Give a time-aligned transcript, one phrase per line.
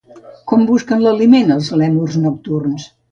[0.51, 2.89] Com busquen aliment els lèmurs nocturns?